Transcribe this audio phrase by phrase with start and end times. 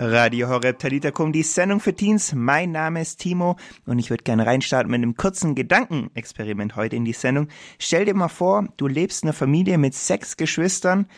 [0.00, 2.32] Radio Horeb Talitakum, die Sendung für Teens.
[2.32, 7.04] Mein Name ist Timo und ich würde gerne reinstarten mit einem kurzen Gedankenexperiment heute in
[7.04, 7.48] die Sendung.
[7.80, 11.08] Stell dir mal vor, du lebst in einer Familie mit sechs Geschwistern,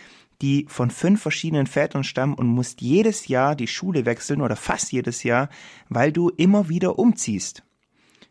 [0.40, 4.92] die von fünf verschiedenen Vätern stammen und musst jedes Jahr die Schule wechseln oder fast
[4.92, 5.50] jedes Jahr,
[5.90, 7.62] weil du immer wieder umziehst.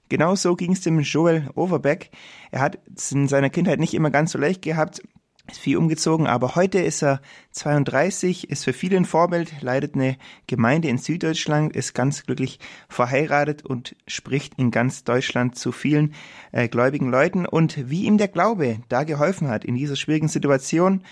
[0.10, 2.10] Genau so ging es dem Joel Overbeck.
[2.50, 5.04] Er hat es in seiner Kindheit nicht immer ganz so leicht gehabt
[5.52, 7.22] ist viel umgezogen, aber heute ist er
[7.52, 10.18] 32, ist für viele ein Vorbild, leitet eine
[10.48, 16.14] Gemeinde in Süddeutschland, ist ganz glücklich verheiratet und spricht in ganz Deutschland zu vielen
[16.52, 17.46] äh, gläubigen Leuten.
[17.46, 21.04] Und wie ihm der Glaube da geholfen hat in dieser schwierigen Situation,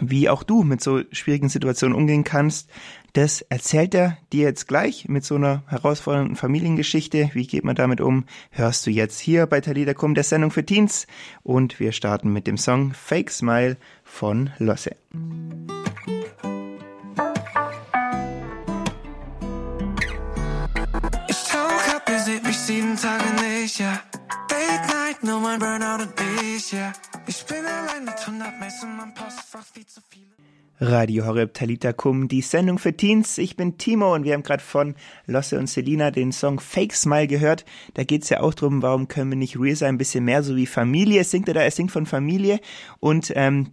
[0.00, 2.70] wie auch du mit so schwierigen Situationen umgehen kannst,
[3.14, 7.30] das erzählt er dir jetzt gleich mit so einer herausfordernden Familiengeschichte.
[7.32, 8.24] Wie geht man damit um?
[8.50, 11.06] Hörst du jetzt hier bei Talida Kum der Sendung für Teens.
[11.42, 14.94] Und wir starten mit dem Song Fake Smile von Losse.
[21.28, 24.00] Ich tauch ab, ihr seht mich sieben Tage nicht, ja.
[24.50, 26.92] Late Night, nur mein Burnout und ich, ja.
[27.26, 30.28] Ich bin allein mit 100 Mails in meinem Postfach, wie zu viele.
[30.80, 33.36] Radio Horeb Talita Kum, die Sendung für Teens.
[33.36, 34.94] Ich bin Timo und wir haben gerade von
[35.26, 37.64] Losse und Selina den Song Fake Smile gehört.
[37.94, 40.56] Da geht's ja auch drum, warum können wir nicht real sein, ein bisschen mehr so
[40.56, 41.24] wie Familie.
[41.24, 42.60] Singt er da, er singt von Familie
[43.00, 43.72] und ähm,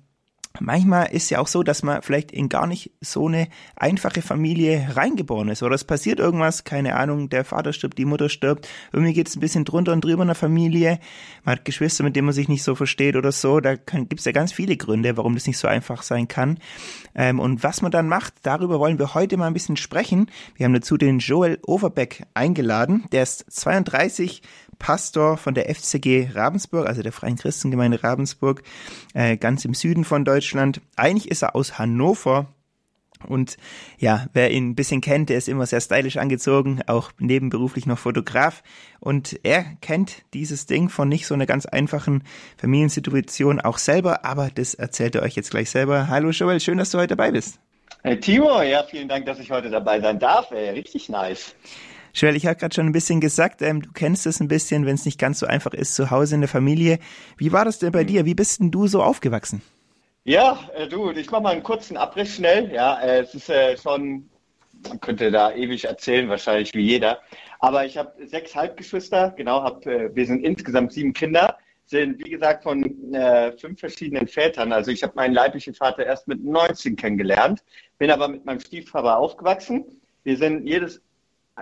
[0.61, 4.89] manchmal ist ja auch so, dass man vielleicht in gar nicht so eine einfache Familie
[4.95, 9.13] reingeboren ist oder es passiert irgendwas, keine Ahnung, der Vater stirbt, die Mutter stirbt, irgendwie
[9.13, 10.99] geht es ein bisschen drunter und drüber in der Familie,
[11.43, 14.25] man hat Geschwister, mit denen man sich nicht so versteht oder so, da gibt es
[14.25, 16.59] ja ganz viele Gründe, warum das nicht so einfach sein kann.
[17.15, 20.29] Ähm, und was man dann macht, darüber wollen wir heute mal ein bisschen sprechen.
[20.55, 24.41] Wir haben dazu den Joel Overbeck eingeladen, der ist 32,
[24.79, 28.63] Pastor von der FCG Ravensburg, also der Freien Christengemeinde Ravensburg,
[29.13, 30.81] äh, ganz im Süden von Deutschland.
[30.95, 32.47] Eigentlich ist er aus Hannover.
[33.27, 33.57] Und
[33.97, 37.97] ja, wer ihn ein bisschen kennt, der ist immer sehr stylisch angezogen, auch nebenberuflich noch
[37.97, 38.61] Fotograf.
[38.99, 42.23] Und er kennt dieses Ding von nicht so einer ganz einfachen
[42.57, 46.07] Familiensituation auch selber, aber das erzählt er euch jetzt gleich selber.
[46.07, 47.59] Hallo Joel, schön, dass du heute dabei bist.
[48.03, 50.51] Hey Timo, ja, vielen Dank, dass ich heute dabei sein darf.
[50.51, 51.55] Ey, richtig nice.
[52.15, 54.95] Joel, ich habe gerade schon ein bisschen gesagt, ähm, du kennst es ein bisschen, wenn
[54.95, 56.99] es nicht ganz so einfach ist, zu Hause in der Familie.
[57.35, 58.23] Wie war das denn bei dir?
[58.23, 59.61] Wie bist denn du so aufgewachsen?
[60.23, 62.71] Ja, äh, du, ich mache mal einen kurzen Abriss schnell.
[62.71, 64.29] Ja, äh, es ist äh, schon,
[64.87, 67.19] man könnte da ewig erzählen, wahrscheinlich wie jeder.
[67.59, 72.29] Aber ich habe sechs Halbgeschwister, genau, hab, äh, wir sind insgesamt sieben Kinder, sind wie
[72.29, 74.71] gesagt von äh, fünf verschiedenen Vätern.
[74.71, 77.61] Also ich habe meinen leiblichen Vater erst mit 19 kennengelernt,
[77.97, 79.83] bin aber mit meinem Stiefvater aufgewachsen.
[80.23, 81.01] Wir sind jedes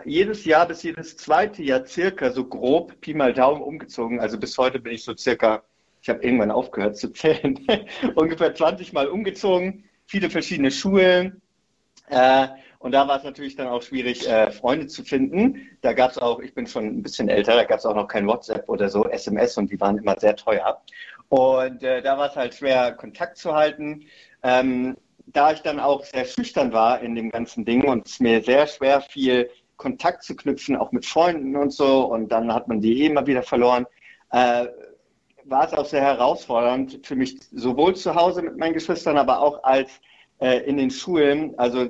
[0.06, 4.20] jedes Jahr bis jedes zweite Jahr circa so grob Pi mal Daumen umgezogen.
[4.20, 5.64] Also bis heute bin ich so circa,
[6.02, 7.60] ich habe irgendwann aufgehört zu zählen,
[8.16, 11.42] ungefähr 20 Mal umgezogen, viele verschiedene Schulen.
[12.10, 12.48] Äh,
[12.80, 15.70] und da war es natürlich dann auch schwierig, äh, Freunde zu finden.
[15.82, 18.08] Da gab es auch, ich bin schon ein bisschen älter, da gab es auch noch
[18.08, 20.82] kein WhatsApp oder so, SMS und die waren immer sehr teuer.
[21.30, 24.06] Und äh, da war es halt schwer, Kontakt zu halten.
[24.42, 28.44] Ähm, da ich dann auch sehr schüchtern war in dem ganzen Ding und es mir
[28.44, 29.50] sehr schwer fiel,
[29.84, 32.06] Kontakt zu knüpfen, auch mit Freunden und so.
[32.06, 33.86] Und dann hat man die eh immer wieder verloren.
[34.32, 34.68] Äh,
[35.46, 39.64] war es auch sehr herausfordernd für mich, sowohl zu Hause mit meinen Geschwistern, aber auch
[39.64, 39.92] als
[40.40, 41.54] äh, in den Schulen.
[41.60, 41.90] Also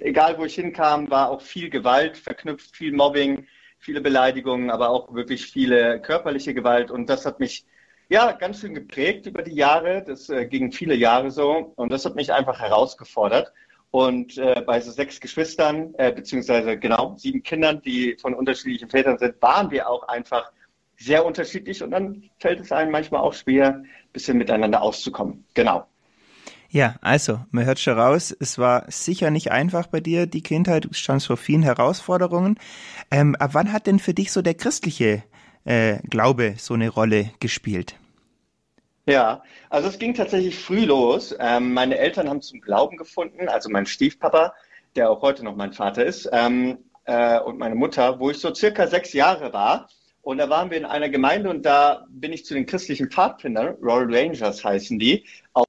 [0.00, 3.48] egal, wo ich hinkam, war auch viel Gewalt verknüpft, viel Mobbing,
[3.78, 6.92] viele Beleidigungen, aber auch wirklich viele körperliche Gewalt.
[6.92, 7.66] Und das hat mich
[8.08, 10.04] ja ganz schön geprägt über die Jahre.
[10.06, 11.72] Das äh, ging viele Jahre so.
[11.74, 13.52] Und das hat mich einfach herausgefordert.
[13.92, 19.18] Und äh, bei so sechs Geschwistern, äh, beziehungsweise genau sieben Kindern, die von unterschiedlichen Vätern
[19.18, 20.50] sind, waren wir auch einfach
[20.96, 21.82] sehr unterschiedlich.
[21.82, 25.44] Und dann fällt es einem manchmal auch schwer, ein bisschen miteinander auszukommen.
[25.52, 25.86] Genau.
[26.70, 30.86] Ja, also, man hört schon raus, es war sicher nicht einfach bei dir, die Kindheit,
[30.86, 32.58] du standst vor vielen Herausforderungen.
[33.10, 35.22] Ähm, ab wann hat denn für dich so der christliche
[35.66, 37.96] äh, Glaube so eine Rolle gespielt?
[39.06, 41.34] Ja, also es ging tatsächlich früh los.
[41.40, 44.54] Ähm, meine Eltern haben zum Glauben gefunden, also mein Stiefpapa,
[44.94, 48.54] der auch heute noch mein Vater ist, ähm, äh, und meine Mutter, wo ich so
[48.54, 49.88] circa sechs Jahre war.
[50.20, 53.76] Und da waren wir in einer Gemeinde und da bin ich zu den christlichen Pfadfindern,
[53.82, 55.64] Royal Rangers heißen die, auch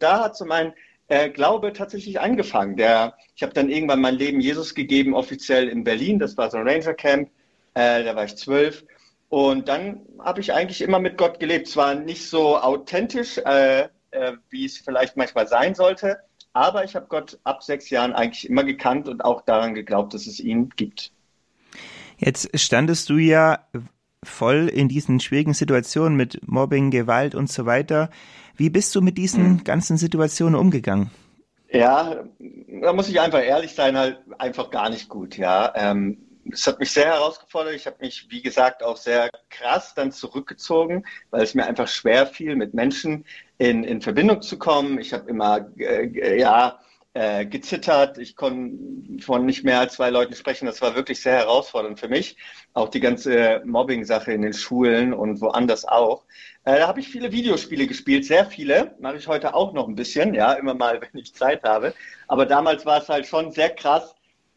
[0.00, 0.74] da hat so mein
[1.06, 2.76] äh, Glaube tatsächlich angefangen.
[2.76, 6.56] Der, ich habe dann irgendwann mein Leben Jesus gegeben, offiziell in Berlin, das war so
[6.56, 7.30] ein Ranger Camp,
[7.74, 8.84] äh, da war ich zwölf.
[9.34, 11.66] Und dann habe ich eigentlich immer mit Gott gelebt.
[11.66, 16.18] Zwar nicht so authentisch, äh, äh, wie es vielleicht manchmal sein sollte,
[16.52, 20.28] aber ich habe Gott ab sechs Jahren eigentlich immer gekannt und auch daran geglaubt, dass
[20.28, 21.10] es ihn gibt.
[22.16, 23.66] Jetzt standest du ja
[24.22, 28.10] voll in diesen schwierigen Situationen mit Mobbing, Gewalt und so weiter.
[28.54, 29.64] Wie bist du mit diesen hm.
[29.64, 31.10] ganzen Situationen umgegangen?
[31.70, 32.22] Ja,
[32.80, 35.72] da muss ich einfach ehrlich sein, halt einfach gar nicht gut, ja.
[35.74, 36.18] Ähm,
[36.52, 37.74] es hat mich sehr herausgefordert.
[37.74, 42.26] Ich habe mich, wie gesagt, auch sehr krass dann zurückgezogen, weil es mir einfach schwer
[42.26, 43.24] fiel, mit Menschen
[43.58, 44.98] in, in Verbindung zu kommen.
[44.98, 46.80] Ich habe immer, äh, ja,
[47.14, 48.18] äh, gezittert.
[48.18, 50.66] Ich konnte von nicht mehr als zwei Leuten sprechen.
[50.66, 52.36] Das war wirklich sehr herausfordernd für mich.
[52.72, 56.24] Auch die ganze Mobbing-Sache in den Schulen und woanders auch.
[56.64, 58.96] Äh, da habe ich viele Videospiele gespielt, sehr viele.
[58.98, 61.94] Mache ich heute auch noch ein bisschen, ja, immer mal, wenn ich Zeit habe.
[62.26, 64.14] Aber damals war es halt schon sehr krass,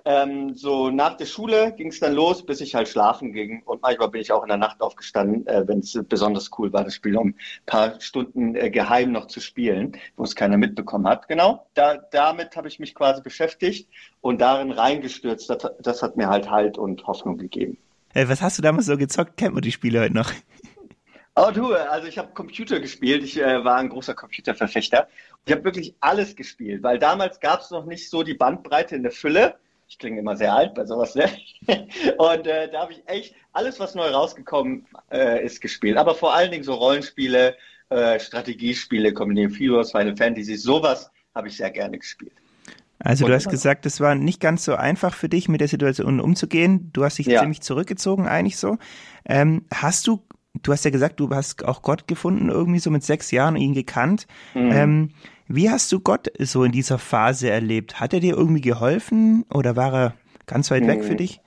[0.07, 3.62] ähm, so nach der Schule ging es dann los, bis ich halt schlafen ging.
[3.65, 6.86] Und manchmal bin ich auch in der Nacht aufgestanden, äh, wenn es besonders cool war,
[6.86, 11.06] das Spiel, um ein paar Stunden äh, geheim noch zu spielen, wo es keiner mitbekommen
[11.07, 11.27] hat.
[11.27, 13.89] Genau, da, damit habe ich mich quasi beschäftigt
[14.21, 15.50] und darin reingestürzt.
[15.50, 17.77] Das, das hat mir halt Halt und Hoffnung gegeben.
[18.13, 19.36] Äh, was hast du damals so gezockt?
[19.36, 20.31] Kennt man die Spiele heute noch?
[21.36, 23.24] Oh du, also ich habe Computer gespielt.
[23.24, 25.10] Ich äh, war ein großer Computerverfechter.
[25.45, 29.03] Ich habe wirklich alles gespielt, weil damals gab es noch nicht so die Bandbreite in
[29.03, 29.56] der Fülle
[29.88, 31.30] ich klinge immer sehr alt bei sowas, ne?
[32.18, 35.98] Und äh, da habe ich echt alles, was neu rausgekommen äh, ist, gespielt.
[35.98, 37.56] Aber vor allen Dingen so Rollenspiele,
[37.89, 42.34] äh, Strategiespiele, Community Heroes, Final Fantasy, sowas habe ich sehr gerne gespielt.
[43.00, 45.68] Also Und du hast gesagt, es war nicht ganz so einfach für dich, mit der
[45.68, 46.89] Situation umzugehen.
[46.94, 47.42] Du hast dich ja.
[47.42, 48.78] ziemlich zurückgezogen, eigentlich so.
[49.25, 50.24] Ähm, hast du,
[50.63, 53.74] du hast ja gesagt, du hast auch Gott gefunden, irgendwie so mit sechs Jahren ihn
[53.74, 54.25] gekannt.
[54.56, 54.72] Mhm.
[54.72, 55.10] Ähm,
[55.48, 58.00] wie hast du Gott so in dieser Phase erlebt?
[58.00, 60.14] Hat er dir irgendwie geholfen oder war er
[60.46, 61.18] ganz weit weg für hm.
[61.18, 61.42] dich?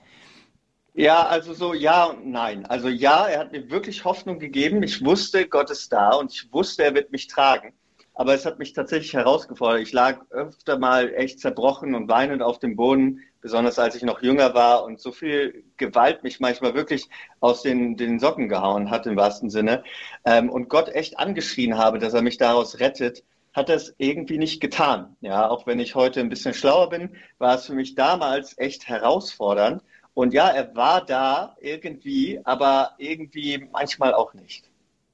[0.93, 2.65] Ja, also so ja und nein.
[2.65, 4.83] Also ja, er hat mir wirklich Hoffnung gegeben.
[4.83, 7.73] Ich wusste, Gott ist da und ich wusste, er wird mich tragen.
[8.13, 9.81] Aber es hat mich tatsächlich herausgefordert.
[9.81, 14.21] Ich lag öfter mal echt zerbrochen und weinend auf dem Boden, besonders als ich noch
[14.21, 17.07] jünger war und so viel Gewalt mich manchmal wirklich
[17.39, 19.83] aus den, den Socken gehauen hat, im wahrsten Sinne.
[20.25, 24.61] Ähm, und Gott echt angeschrien habe, dass er mich daraus rettet hat es irgendwie nicht
[24.61, 25.15] getan.
[25.21, 28.87] Ja, auch wenn ich heute ein bisschen schlauer bin, war es für mich damals echt
[28.87, 29.83] herausfordernd.
[30.13, 34.69] Und ja, er war da irgendwie, aber irgendwie manchmal auch nicht.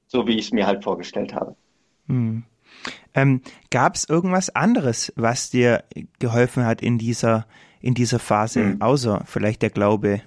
[0.07, 1.55] So wie ich es mir halt vorgestellt habe.
[2.07, 2.43] Hm.
[3.13, 3.41] Ähm,
[3.71, 5.83] Gab es irgendwas anderes, was dir
[6.19, 7.47] geholfen hat in dieser,
[7.81, 8.81] in dieser Phase, hm.
[8.81, 10.21] außer vielleicht der Glaube?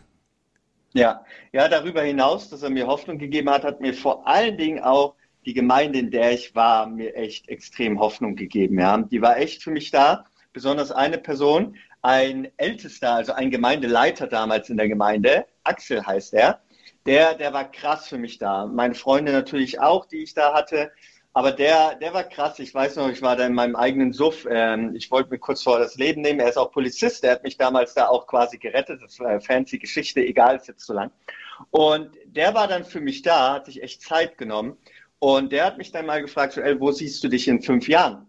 [0.93, 4.81] Ja, ja, darüber hinaus, dass er mir Hoffnung gegeben hat, hat mir vor allen Dingen
[4.81, 5.15] auch
[5.47, 8.79] die Gemeinde, in der ich war, mir echt extrem Hoffnung gegeben.
[8.79, 8.99] Ja.
[8.99, 10.25] Die war echt für mich da.
[10.53, 16.61] Besonders eine Person, ein Ältester, also ein Gemeindeleiter damals in der Gemeinde, Axel heißt er,
[17.07, 18.67] der, der war krass für mich da.
[18.67, 20.91] Meine Freunde natürlich auch, die ich da hatte.
[21.33, 22.59] Aber der, der war krass.
[22.59, 24.47] Ich weiß noch, ich war da in meinem eigenen Suff.
[24.51, 26.41] Ähm, ich wollte mir kurz vor das Leben nehmen.
[26.41, 27.23] Er ist auch Polizist.
[27.23, 29.01] Der hat mich damals da auch quasi gerettet.
[29.03, 30.21] Das war eine fancy Geschichte.
[30.21, 31.11] Egal, ist jetzt zu lang.
[31.71, 34.77] Und der war dann für mich da, hat sich echt Zeit genommen.
[35.21, 38.27] Und der hat mich dann mal gefragt, Joel, wo siehst du dich in fünf Jahren?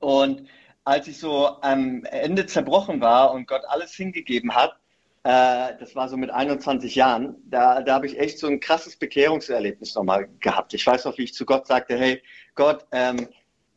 [0.00, 0.46] Und
[0.84, 4.76] als ich so am Ende zerbrochen war und Gott alles hingegeben hat,
[5.22, 8.96] äh, das war so mit 21 Jahren, da, da habe ich echt so ein krasses
[8.96, 10.74] Bekehrungserlebnis nochmal gehabt.
[10.74, 12.22] Ich weiß noch, wie ich zu Gott sagte, hey
[12.54, 13.28] Gott, ähm,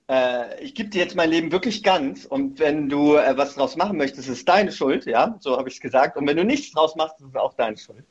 [0.10, 3.76] äh, ich gebe dir jetzt mein Leben wirklich ganz und wenn du äh, was draus
[3.76, 6.18] machen möchtest, ist deine Schuld, ja, so habe ich es gesagt.
[6.18, 8.06] Und wenn du nichts draus machst, ist es auch deine Schuld.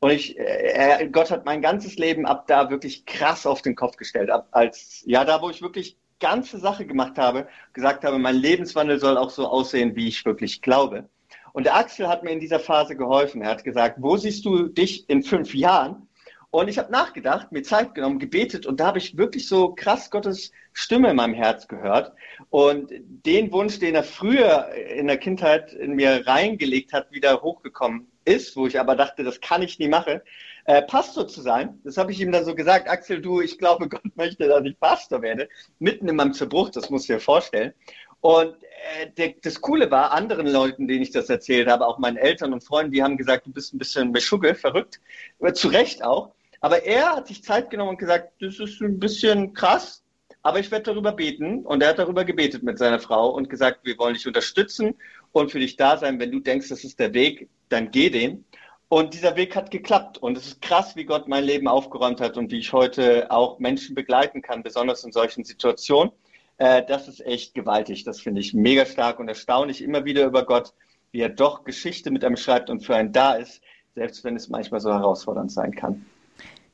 [0.00, 3.96] Und ich, äh, Gott hat mein ganzes Leben ab da wirklich krass auf den Kopf
[3.96, 4.30] gestellt.
[4.30, 8.98] Ab als, ja, da wo ich wirklich ganze Sache gemacht habe, gesagt habe, mein Lebenswandel
[8.98, 11.08] soll auch so aussehen, wie ich wirklich glaube.
[11.52, 13.42] Und der Axel hat mir in dieser Phase geholfen.
[13.42, 16.08] Er hat gesagt, wo siehst du dich in fünf Jahren?
[16.50, 20.08] Und ich habe nachgedacht, mir Zeit genommen, gebetet und da habe ich wirklich so krass
[20.08, 22.12] Gottes Stimme in meinem Herz gehört.
[22.50, 22.92] Und
[23.26, 28.56] den Wunsch, den er früher in der Kindheit in mir reingelegt hat, wieder hochgekommen ist,
[28.56, 30.20] wo ich aber dachte, das kann ich nie machen,
[30.64, 31.80] äh, Pastor zu sein.
[31.84, 34.78] Das habe ich ihm dann so gesagt, Axel, du, ich glaube, Gott möchte, dass ich
[34.78, 35.48] Pastor werde.
[35.78, 37.72] Mitten in meinem Zerbruch, das musst du dir vorstellen.
[38.20, 42.16] Und äh, der, das Coole war, anderen Leuten, denen ich das erzählt habe, auch meinen
[42.16, 45.00] Eltern und Freunden, die haben gesagt, du bist ein bisschen Beschugge, verrückt.
[45.40, 46.32] Aber zu Recht auch.
[46.60, 50.02] Aber er hat sich Zeit genommen und gesagt, das ist ein bisschen krass,
[50.40, 51.66] aber ich werde darüber beten.
[51.66, 54.94] Und er hat darüber gebetet mit seiner Frau und gesagt, wir wollen dich unterstützen
[55.34, 56.18] und für dich da sein.
[56.18, 58.44] Wenn du denkst, das ist der Weg, dann geh den.
[58.88, 60.16] Und dieser Weg hat geklappt.
[60.18, 63.58] Und es ist krass, wie Gott mein Leben aufgeräumt hat und wie ich heute auch
[63.58, 66.12] Menschen begleiten kann, besonders in solchen Situationen.
[66.58, 68.04] Äh, das ist echt gewaltig.
[68.04, 70.72] Das finde ich mega stark und erstaunlich immer wieder über Gott,
[71.10, 73.60] wie er doch Geschichte mit einem schreibt und für einen da ist,
[73.96, 76.06] selbst wenn es manchmal so herausfordernd sein kann.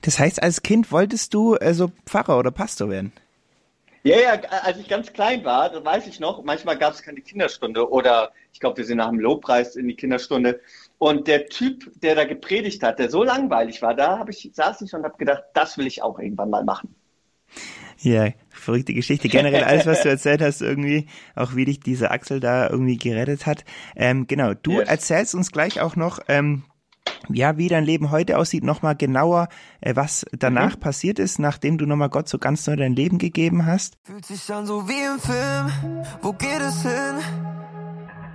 [0.03, 3.13] Das heißt, als Kind wolltest du also Pfarrer oder Pastor werden?
[4.03, 7.21] Ja, ja, als ich ganz klein war, das weiß ich noch, manchmal gab es keine
[7.21, 10.61] Kinderstunde oder ich glaube, wir sind nach dem Lobpreis in die Kinderstunde.
[10.99, 14.81] Und der Typ, der da gepredigt hat, der so langweilig war, da habe ich saß
[14.83, 16.95] ich und habe gedacht, das will ich auch irgendwann mal machen.
[17.99, 19.29] Ja, verrückte Geschichte.
[19.29, 23.45] Generell alles, was du erzählt hast, irgendwie, auch wie dich dieser Axel da irgendwie gerettet
[23.45, 23.65] hat.
[23.95, 24.89] Ähm, genau, du yes.
[24.89, 26.65] erzählst uns gleich auch noch, ähm,
[27.29, 29.49] ja, wie dein Leben heute aussieht, nochmal genauer,
[29.81, 30.81] äh, was danach mhm.
[30.81, 33.99] passiert ist, nachdem du nochmal Gott so ganz neu dein Leben gegeben hast.
[34.05, 37.17] Fühlt sich an so wie im Film, wo geht es hin?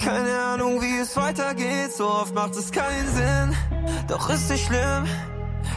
[0.04, 3.56] Keine Ahnung, wie es weitergeht, so oft macht es keinen Sinn,
[4.08, 5.06] doch ist nicht schlimm.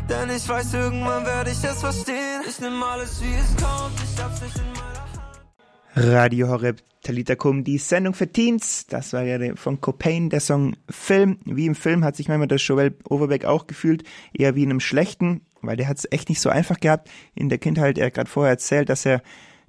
[0.08, 2.42] Denn ich weiß, irgendwann werde ich es verstehen.
[2.48, 6.14] Ich nehme alles, wie es kommt, ich hab's nicht in meiner Hand.
[6.14, 8.86] Radio Horeb Talita Kum, die Sendung für Teens.
[8.86, 11.38] Das war ja von Copain, der Song Film.
[11.46, 14.02] Wie im Film hat sich manchmal der Joel Overbeck auch gefühlt,
[14.34, 17.08] eher wie in einem schlechten, weil der hat es echt nicht so einfach gehabt.
[17.34, 19.22] In der Kindheit, er hat gerade vorher erzählt, dass er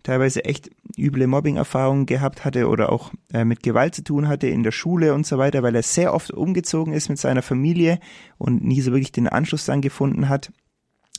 [0.03, 4.63] teilweise echt üble Mobbing-Erfahrungen gehabt hatte oder auch äh, mit Gewalt zu tun hatte in
[4.63, 8.01] der Schule und so weiter, weil er sehr oft umgezogen ist mit seiner Familie
[8.37, 10.51] und nie so wirklich den Anschluss dann gefunden hat.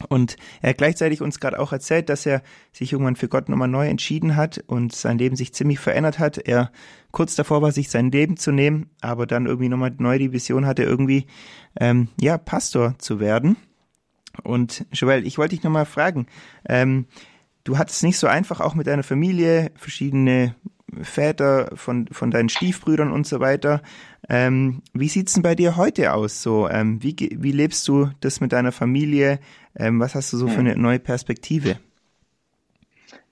[0.09, 2.43] Und er hat gleichzeitig uns gerade auch erzählt, dass er
[2.73, 6.39] sich irgendwann für Gott nochmal neu entschieden hat und sein Leben sich ziemlich verändert hat.
[6.39, 6.71] Er
[7.11, 10.67] kurz davor war, sich sein Leben zu nehmen, aber dann irgendwie nochmal neu die Vision
[10.67, 11.27] hatte, irgendwie
[11.79, 13.57] ähm, ja Pastor zu werden.
[14.43, 16.27] Und Joel, ich wollte dich nochmal fragen,
[16.69, 17.07] ähm,
[17.65, 20.55] du hattest es nicht so einfach, auch mit deiner Familie, verschiedene
[21.03, 23.83] Väter von, von deinen Stiefbrüdern und so weiter.
[24.29, 26.43] Ähm, wie sieht's denn bei dir heute aus?
[26.43, 29.41] So, ähm, wie, wie lebst du das mit deiner Familie?
[29.77, 30.67] Ähm, was hast du so für hm.
[30.67, 31.79] eine neue Perspektive?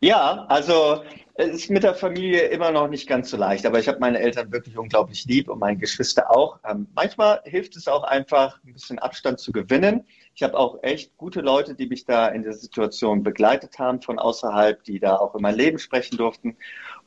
[0.01, 1.03] Ja, also
[1.35, 4.19] es ist mit der Familie immer noch nicht ganz so leicht, aber ich habe meine
[4.19, 6.59] Eltern wirklich unglaublich lieb und meine Geschwister auch.
[6.69, 10.05] Ähm, manchmal hilft es auch einfach, ein bisschen Abstand zu gewinnen.
[10.39, 14.21] Ich habe auch echt gute Leute, die mich da in der Situation begleitet haben von
[14.21, 16.57] außerhalb, die da auch in mein Leben sprechen durften.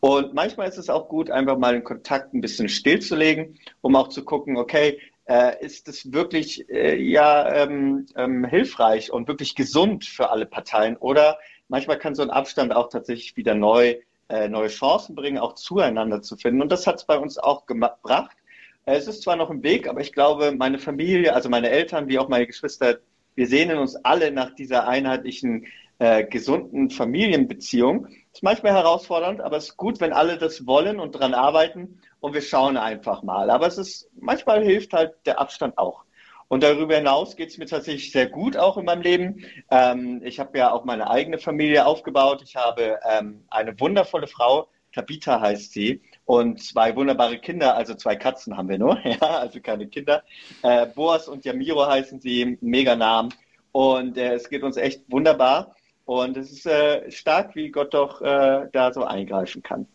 [0.01, 4.09] Und manchmal ist es auch gut, einfach mal den Kontakt ein bisschen stillzulegen, um auch
[4.09, 10.03] zu gucken, okay, äh, ist es wirklich äh, ja ähm, ähm, hilfreich und wirklich gesund
[10.03, 10.97] für alle Parteien?
[10.97, 11.37] Oder
[11.69, 13.95] manchmal kann so ein Abstand auch tatsächlich wieder neu,
[14.27, 16.61] äh, neue Chancen bringen, auch zueinander zu finden.
[16.61, 18.35] Und das hat es bei uns auch gebracht.
[18.83, 22.09] Äh, es ist zwar noch ein Weg, aber ich glaube, meine Familie, also meine Eltern
[22.09, 22.99] wie auch meine Geschwister,
[23.41, 25.65] wir sehnen uns alle nach dieser einheitlichen,
[25.97, 28.05] äh, gesunden Familienbeziehung.
[28.31, 32.35] Ist manchmal herausfordernd, aber es ist gut, wenn alle das wollen und daran arbeiten und
[32.35, 33.49] wir schauen einfach mal.
[33.49, 36.03] Aber es ist, manchmal hilft halt der Abstand auch.
[36.49, 39.43] Und darüber hinaus geht es mir tatsächlich sehr gut auch in meinem Leben.
[39.71, 42.43] Ähm, ich habe ja auch meine eigene Familie aufgebaut.
[42.43, 48.15] Ich habe ähm, eine wundervolle Frau, Tabitha heißt sie, und zwei wunderbare Kinder, also zwei
[48.15, 50.23] Katzen haben wir nur, ja, also keine Kinder.
[50.61, 53.33] Äh, Boas und Yamiro heißen sie, mega Namen.
[53.73, 55.75] Und äh, es geht uns echt wunderbar.
[56.05, 59.87] Und es ist äh, stark, wie Gott doch äh, da so eingreifen kann.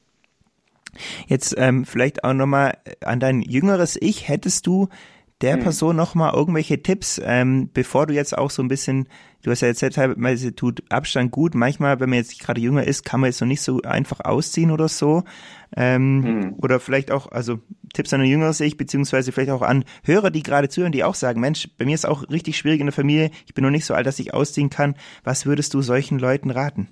[1.27, 4.29] Jetzt ähm, vielleicht auch nochmal an dein jüngeres Ich.
[4.29, 4.91] Hättest du
[5.43, 5.63] der hm.
[5.63, 9.09] Person nochmal irgendwelche Tipps, ähm, bevor du jetzt auch so ein bisschen,
[9.43, 13.05] du hast ja jetzt teilweise tut Abstand gut, manchmal, wenn man jetzt gerade jünger ist,
[13.05, 15.25] kann man jetzt noch nicht so einfach ausziehen oder so.
[15.77, 16.55] Ähm, hm.
[16.59, 17.59] Oder vielleicht auch, also
[17.93, 21.15] Tipps an ein jüngeres Ich, beziehungsweise vielleicht auch an Hörer, die gerade zuhören, die auch
[21.15, 23.85] sagen, Mensch, bei mir ist auch richtig schwierig in der Familie, ich bin noch nicht
[23.85, 24.97] so alt, dass ich ausziehen kann.
[25.23, 26.89] Was würdest du solchen Leuten raten?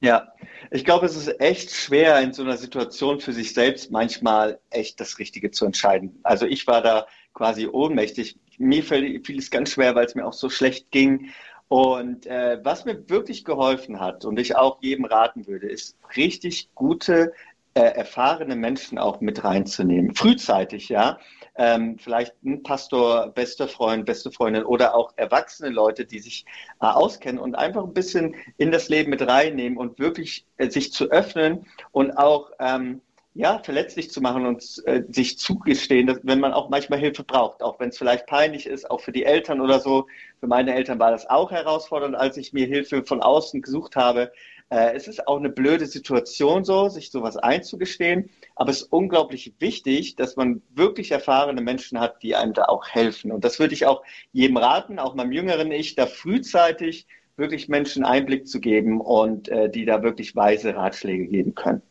[0.00, 0.28] Ja,
[0.70, 5.00] ich glaube, es ist echt schwer, in so einer Situation für sich selbst manchmal echt
[5.00, 6.20] das Richtige zu entscheiden.
[6.22, 8.38] Also ich war da quasi ohnmächtig.
[8.58, 11.30] Mir fiel, fiel es ganz schwer, weil es mir auch so schlecht ging.
[11.68, 16.70] Und äh, was mir wirklich geholfen hat und ich auch jedem raten würde, ist richtig
[16.74, 17.32] gute,
[17.74, 20.14] äh, erfahrene Menschen auch mit reinzunehmen.
[20.14, 21.18] Frühzeitig, ja
[21.56, 26.44] ähm, vielleicht ein Pastor, bester Freund, beste Freundin oder auch erwachsene Leute, die sich
[26.80, 30.92] äh, auskennen und einfach ein bisschen in das Leben mit reinnehmen und wirklich äh, sich
[30.92, 33.00] zu öffnen und auch ähm,
[33.36, 37.62] ja, verletzlich zu machen und äh, sich zugestehen, dass, wenn man auch manchmal Hilfe braucht,
[37.62, 40.06] auch wenn es vielleicht peinlich ist, auch für die Eltern oder so.
[40.40, 44.32] Für meine Eltern war das auch herausfordernd, als ich mir Hilfe von außen gesucht habe.
[44.70, 49.52] Äh, es ist auch eine blöde Situation so, sich sowas einzugestehen, aber es ist unglaublich
[49.58, 53.32] wichtig, dass man wirklich erfahrene Menschen hat, die einem da auch helfen.
[53.32, 54.02] Und das würde ich auch
[54.32, 59.68] jedem raten, auch meinem jüngeren Ich, da frühzeitig wirklich Menschen Einblick zu geben und äh,
[59.68, 61.82] die da wirklich weise Ratschläge geben können.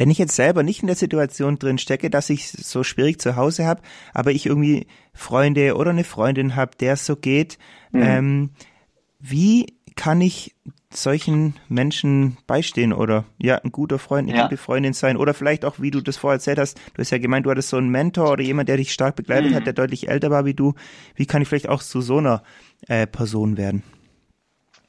[0.00, 3.36] Wenn ich jetzt selber nicht in der Situation drin stecke, dass ich so schwierig zu
[3.36, 3.82] Hause habe,
[4.14, 7.58] aber ich irgendwie Freunde oder eine Freundin habe, der es so geht,
[7.92, 8.02] mhm.
[8.02, 8.50] ähm,
[9.18, 10.56] wie kann ich
[10.90, 14.44] solchen Menschen beistehen oder ja, ein guter Freund, eine ja.
[14.44, 17.18] gute Freundin sein oder vielleicht auch, wie du das vorher erzählt hast, du hast ja
[17.18, 19.56] gemeint, du hattest so einen Mentor oder jemand, der dich stark begleitet mhm.
[19.56, 20.72] hat, der deutlich älter war wie du.
[21.14, 22.42] Wie kann ich vielleicht auch zu so einer
[22.88, 23.82] äh, Person werden?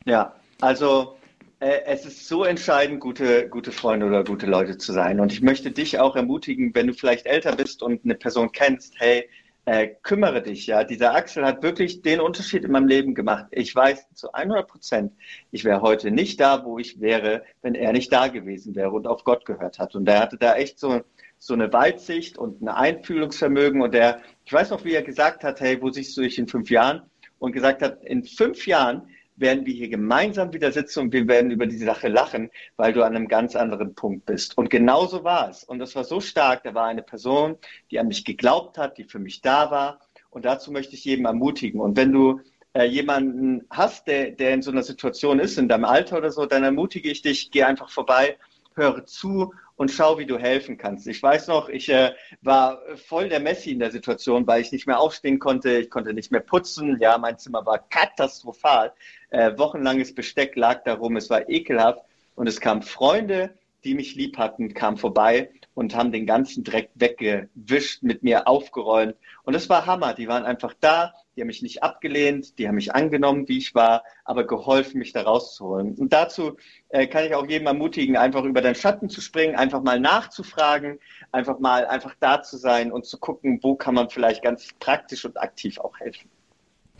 [0.05, 1.17] Ja, also
[1.61, 5.19] es ist so entscheidend, gute, gute Freunde oder gute Leute zu sein.
[5.19, 8.95] Und ich möchte dich auch ermutigen, wenn du vielleicht älter bist und eine Person kennst,
[8.97, 9.29] hey,
[9.65, 10.83] äh, kümmere dich, ja.
[10.83, 13.45] Dieser Axel hat wirklich den Unterschied in meinem Leben gemacht.
[13.51, 15.13] Ich weiß zu 100 Prozent,
[15.51, 19.05] ich wäre heute nicht da, wo ich wäre, wenn er nicht da gewesen wäre und
[19.05, 19.95] auf Gott gehört hat.
[19.95, 21.01] Und er hatte da echt so,
[21.37, 25.61] so eine Weitsicht und ein Einfühlungsvermögen und er, ich weiß noch, wie er gesagt hat,
[25.61, 27.03] hey, wo siehst du dich in fünf Jahren?
[27.37, 29.07] Und gesagt hat, in fünf Jahren
[29.41, 33.03] werden wir hier gemeinsam wieder sitzen und wir werden über diese Sache lachen, weil du
[33.03, 34.57] an einem ganz anderen Punkt bist.
[34.57, 35.63] Und genauso war es.
[35.63, 36.63] Und das war so stark.
[36.63, 37.57] Da war eine Person,
[37.89, 39.99] die an mich geglaubt hat, die für mich da war.
[40.29, 41.81] Und dazu möchte ich jedem ermutigen.
[41.81, 42.39] Und wenn du
[42.73, 46.45] äh, jemanden hast, der, der in so einer Situation ist, in deinem Alter oder so,
[46.45, 48.37] dann ermutige ich dich, geh einfach vorbei,
[48.75, 51.07] höre zu und schau, wie du helfen kannst.
[51.07, 54.87] Ich weiß noch, ich äh, war voll der Messi in der Situation, weil ich nicht
[54.87, 58.93] mehr aufstehen konnte, ich konnte nicht mehr putzen, ja, mein Zimmer war katastrophal.
[59.29, 62.05] Äh, wochenlanges Besteck lag darum, es war ekelhaft.
[62.35, 66.89] Und es kamen Freunde, die mich lieb hatten, kamen vorbei und haben den ganzen Dreck
[66.95, 69.15] weggewischt, mit mir aufgeräumt.
[69.43, 70.13] Und das war Hammer.
[70.13, 73.73] Die waren einfach da, die haben mich nicht abgelehnt, die haben mich angenommen, wie ich
[73.73, 75.95] war, aber geholfen, mich da rauszuholen.
[75.95, 76.57] Und dazu
[76.89, 80.99] äh, kann ich auch jedem ermutigen, einfach über den Schatten zu springen, einfach mal nachzufragen,
[81.31, 85.25] einfach mal einfach da zu sein und zu gucken, wo kann man vielleicht ganz praktisch
[85.25, 86.29] und aktiv auch helfen.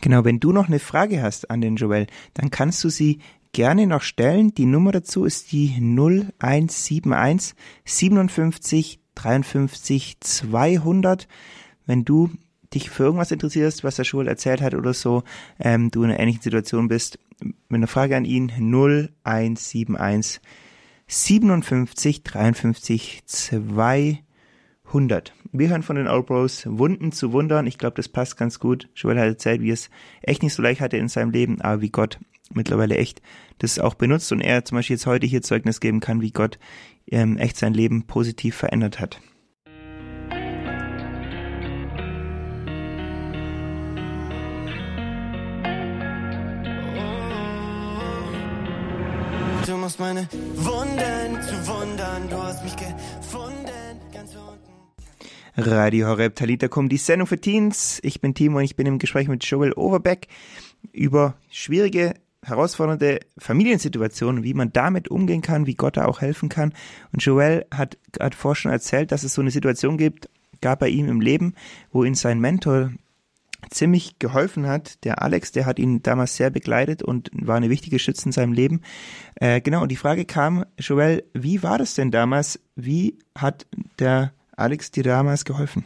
[0.00, 3.20] Genau, wenn du noch eine Frage hast an den Joel, dann kannst du sie
[3.52, 4.54] gerne noch stellen.
[4.54, 7.54] Die Nummer dazu ist die 0171
[7.84, 11.28] 57 53 200.
[11.86, 12.30] Wenn du
[12.72, 15.22] dich für irgendwas interessierst, was der Joel erzählt hat oder so,
[15.60, 20.40] ähm, du in einer ähnlichen Situation bist, mit einer Frage an ihn 0171
[21.06, 24.24] 57 53 200.
[24.92, 25.32] 100.
[25.52, 27.66] Wir hören von den Old Bros Wunden zu Wundern.
[27.66, 28.90] Ich glaube, das passt ganz gut.
[28.94, 29.88] Joel hat erzählt, wie es
[30.20, 32.18] echt nicht so leicht hatte in seinem Leben, aber wie Gott
[32.56, 33.22] mittlerweile echt
[33.58, 36.58] das auch benutzt und er zum Beispiel jetzt heute hier Zeugnis geben kann, wie Gott
[37.10, 39.20] ähm, echt sein Leben positiv verändert hat.
[49.66, 53.72] Du machst meine Wunden zu wundern, du hast mich gefunden.
[55.56, 58.00] Radio Horeb Talitakum, die Sendung für Teens.
[58.02, 60.28] Ich bin Timo und ich bin im Gespräch mit Joel Overbeck
[60.92, 66.72] über schwierige, herausfordernde Familiensituationen, wie man damit umgehen kann, wie Gott da auch helfen kann.
[67.12, 70.28] Und Joel hat gerade vorher schon erzählt, dass es so eine Situation gibt,
[70.60, 71.54] gab bei ihm im Leben,
[71.92, 72.90] wo ihn sein Mentor
[73.70, 75.04] ziemlich geholfen hat.
[75.04, 78.52] Der Alex, der hat ihn damals sehr begleitet und war eine wichtige Stütze in seinem
[78.52, 78.82] Leben.
[79.36, 82.60] Äh, genau, und die Frage kam, Joel, wie war das denn damals?
[82.74, 83.66] Wie hat
[83.98, 85.84] der Alex dir damals geholfen?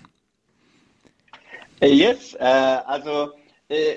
[1.80, 3.30] Äh, yes, äh, also
[3.68, 3.96] äh,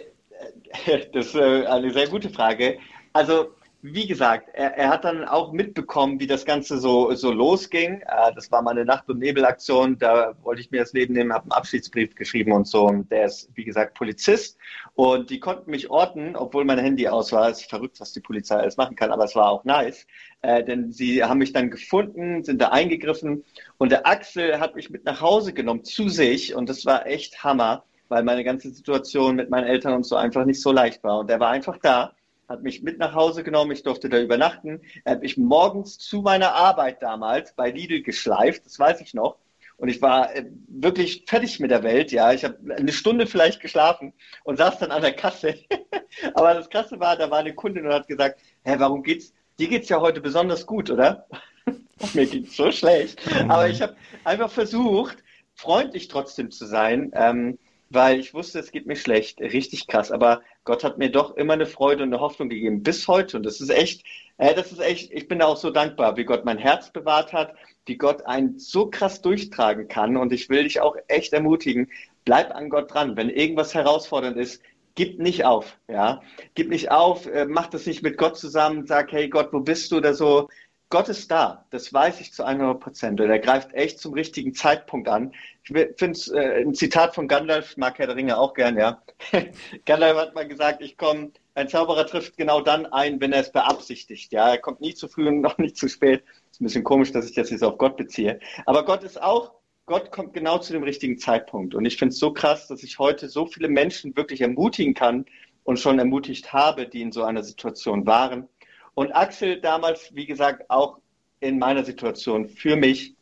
[1.14, 2.80] das ist äh, eine sehr gute Frage.
[3.14, 8.02] Also wie gesagt, er, er, hat dann auch mitbekommen, wie das Ganze so, so losging.
[8.02, 9.98] Äh, das war mal eine Nacht- und Nebelaktion.
[9.98, 12.86] Da wollte ich mir das Leben nehmen, habe einen Abschiedsbrief geschrieben und so.
[12.86, 14.58] Und der ist, wie gesagt, Polizist.
[14.96, 17.50] Und die konnten mich orten, obwohl mein Handy aus war.
[17.50, 20.06] Es ist verrückt, was die Polizei alles machen kann, aber es war auch nice.
[20.42, 23.46] Äh, denn sie haben mich dann gefunden, sind da eingegriffen.
[23.78, 26.54] Und der Axel hat mich mit nach Hause genommen, zu sich.
[26.54, 30.46] Und das war echt Hammer, weil meine ganze Situation mit meinen Eltern und so einfach
[30.46, 31.20] nicht so leicht war.
[31.20, 32.14] Und er war einfach da
[32.50, 34.82] hat mich mit nach Hause genommen, ich durfte da übernachten.
[35.06, 39.38] Er hat mich morgens zu meiner Arbeit damals bei Lidl geschleift, das weiß ich noch.
[39.78, 42.34] Und ich war äh, wirklich fertig mit der Welt, ja.
[42.34, 45.56] Ich habe eine Stunde vielleicht geschlafen und saß dann an der Kasse.
[46.34, 49.70] Aber das Krasse war, da war eine Kundin und hat gesagt, hä, warum geht's, dir
[49.70, 51.28] geht's ja heute besonders gut, oder?
[52.14, 53.22] Mir geht's so schlecht.
[53.32, 53.96] Oh Aber ich habe
[54.26, 57.12] einfach versucht, freundlich trotzdem zu sein.
[57.14, 57.58] Ähm,
[57.90, 60.12] weil ich wusste, es geht mir schlecht, richtig krass.
[60.12, 63.38] Aber Gott hat mir doch immer eine Freude und eine Hoffnung gegeben, bis heute.
[63.38, 64.04] Und das ist echt,
[64.38, 67.34] äh, das ist echt, ich bin da auch so dankbar, wie Gott mein Herz bewahrt
[67.34, 70.18] hat, wie Gott einen so krass durchtragen kann.
[70.18, 71.90] Und ich will dich auch echt ermutigen,
[72.26, 73.18] bleib an Gott dran.
[73.18, 74.62] Wenn irgendwas herausfordernd ist,
[74.96, 76.22] gib nicht auf, ja.
[76.56, 79.92] Gib nicht auf, äh, mach das nicht mit Gott zusammen, sag, hey Gott, wo bist
[79.92, 80.50] du oder so.
[80.92, 83.22] Gott ist da, das weiß ich zu 100 Prozent.
[83.22, 85.34] Und er greift echt zum richtigen Zeitpunkt an.
[85.64, 89.00] Ich finde es äh, ein Zitat von Gandalf, mag Herr der Ringe auch gern, ja.
[89.86, 93.52] Gandalf hat mal gesagt, ich komme, ein Zauberer trifft genau dann ein, wenn er es
[93.52, 94.32] beabsichtigt.
[94.32, 96.24] Ja, er kommt nie zu früh und noch nicht zu spät.
[96.52, 98.40] Ist ein bisschen komisch, dass ich das jetzt auf Gott beziehe.
[98.66, 99.54] Aber Gott ist auch,
[99.86, 101.76] Gott kommt genau zu dem richtigen Zeitpunkt.
[101.76, 105.28] Und ich finde es so krass, dass ich heute so viele Menschen wirklich ermutigen kann
[105.64, 108.50] und schon ermutigt habe, die in so einer Situation waren
[108.94, 111.00] und Axel damals, wie gesagt, auch
[111.40, 113.16] in meiner Situation für mich,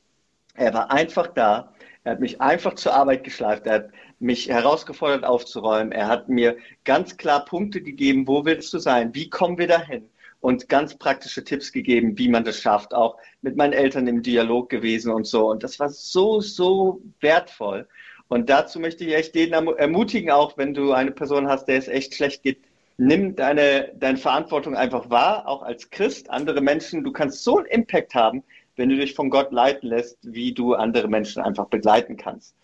[0.56, 1.74] er war einfach da.
[2.04, 3.68] Er hat mich einfach zur Arbeit geschleift.
[3.68, 5.92] Er hat mich herausgefordert aufzuräumen.
[5.92, 9.14] Er hat mir ganz klar Punkte gegeben, wo willst du sein?
[9.14, 10.10] Wie kommen wir dahin?
[10.40, 12.94] Und ganz praktische Tipps gegeben, wie man das schafft.
[12.94, 15.50] Auch mit meinen Eltern im Dialog gewesen und so.
[15.50, 17.88] Und das war so, so wertvoll.
[18.30, 21.88] Und dazu möchte ich echt jeden ermutigen, auch wenn du eine Person hast, der es
[21.88, 22.60] echt schlecht geht,
[22.98, 27.04] nimm deine, deine Verantwortung einfach wahr, auch als Christ, andere Menschen.
[27.04, 28.44] Du kannst so einen Impact haben,
[28.76, 32.56] wenn du dich von Gott leiten lässt, wie du andere Menschen einfach begleiten kannst.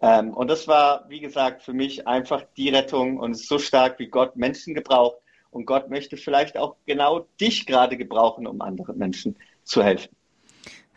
[0.00, 4.06] Ähm, und das war, wie gesagt, für mich einfach die Rettung und so stark, wie
[4.06, 5.16] Gott Menschen gebraucht.
[5.50, 10.14] Und Gott möchte vielleicht auch genau dich gerade gebrauchen, um anderen Menschen zu helfen.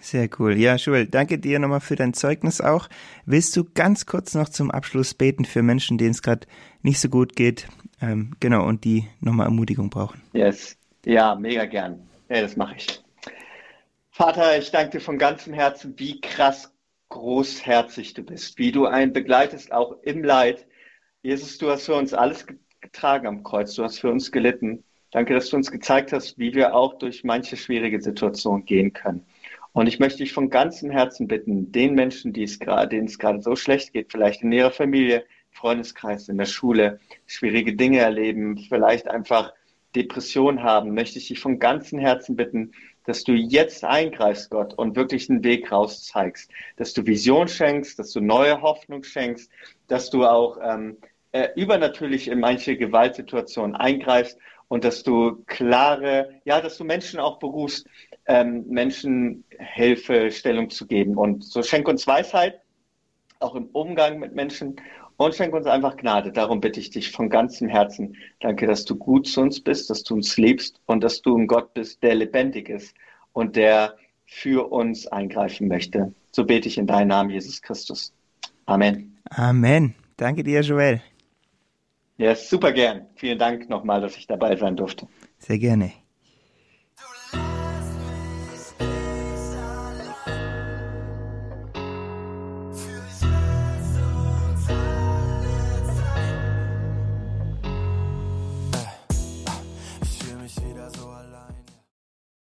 [0.02, 0.58] Sehr cool.
[0.58, 2.90] Ja, Joel, danke dir nochmal für dein Zeugnis auch.
[3.26, 6.48] Willst du ganz kurz noch zum Abschluss beten für Menschen, denen es gerade
[6.82, 7.68] nicht so gut geht?
[8.02, 10.22] Ähm, genau, und die nochmal Ermutigung brauchen.
[10.34, 10.76] Yes.
[11.06, 12.10] Ja, mega gern.
[12.30, 13.04] Ja, das mache ich.
[14.10, 16.74] Vater, ich danke dir von ganzem Herzen, wie krass
[17.10, 20.66] großherzig du bist, wie du einen begleitest, auch im Leid.
[21.22, 22.48] Jesus, du hast für uns alles
[22.82, 24.84] getragen am Kreuz, du hast für uns gelitten.
[25.12, 29.26] Danke, dass du uns gezeigt hast, wie wir auch durch manche schwierige Situationen gehen können.
[29.74, 33.18] Und ich möchte dich von ganzem Herzen bitten, den Menschen, die es gerade, denen es
[33.18, 38.58] gerade so schlecht geht, vielleicht in ihrer Familie, Freundeskreis, in der Schule, schwierige Dinge erleben,
[38.58, 39.54] vielleicht einfach
[39.96, 42.72] Depression haben, möchte ich dich von ganzem Herzen bitten,
[43.06, 47.98] dass du jetzt eingreifst, Gott, und wirklich einen Weg raus zeigst, dass du Vision schenkst,
[48.00, 49.52] dass du neue Hoffnung schenkst,
[49.88, 50.98] dass du auch ähm,
[51.32, 57.40] äh, übernatürlich in manche Gewaltsituationen eingreifst und dass du klare, ja, dass du Menschen auch
[57.40, 57.88] berufst,
[58.28, 61.18] ähm, Menschen Hilfestellung zu geben.
[61.18, 62.62] Und so schenk uns Weisheit,
[63.40, 64.76] auch im Umgang mit Menschen
[65.18, 66.32] und schenk uns einfach Gnade.
[66.32, 68.16] Darum bitte ich dich von ganzem Herzen.
[68.40, 71.48] Danke, dass du gut zu uns bist, dass du uns liebst und dass du ein
[71.48, 72.96] Gott bist, der lebendig ist
[73.34, 76.14] und der für uns eingreifen möchte.
[76.32, 78.14] So bete ich in deinen Namen, Jesus Christus.
[78.66, 79.18] Amen.
[79.30, 79.94] Amen.
[80.18, 81.02] Danke dir, Joel.
[82.18, 83.08] Ja, super gern.
[83.16, 85.08] Vielen Dank nochmal, dass ich dabei sein durfte.
[85.40, 85.92] Sehr gerne.